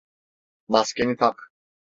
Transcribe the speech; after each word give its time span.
Maskeni 0.67 1.17
tak. 1.17 1.51